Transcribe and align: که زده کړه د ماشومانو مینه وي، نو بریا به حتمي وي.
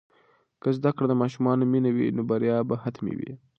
که 0.61 0.69
زده 0.77 0.91
کړه 0.95 1.07
د 1.09 1.13
ماشومانو 1.21 1.63
مینه 1.71 1.89
وي، 1.95 2.07
نو 2.17 2.21
بریا 2.29 2.57
به 2.69 2.75
حتمي 2.83 3.13
وي. 3.19 3.31